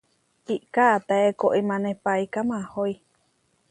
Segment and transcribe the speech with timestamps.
[0.55, 2.93] Iʼká aatáe koʼimáne paiká mahói.